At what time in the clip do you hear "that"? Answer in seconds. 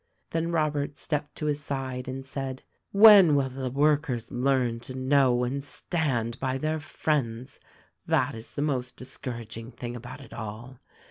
8.07-8.33